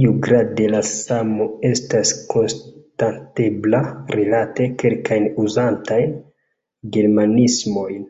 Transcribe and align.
Iugrade 0.00 0.64
la 0.72 0.80
samo 0.88 1.46
estas 1.68 2.10
konstatebla 2.34 3.80
rilate 4.18 4.68
kelkajn 4.84 5.30
uzatajn 5.46 6.14
germanismojn. 6.98 8.06